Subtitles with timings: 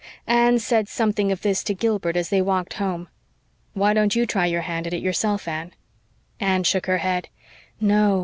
[0.25, 3.07] Anne said something of this to Gilbert as they walked home.
[3.73, 5.73] "Why don't you try your hand at it yourself, Anne?"
[6.39, 7.27] Anne shook her head.
[7.79, 8.19] "No.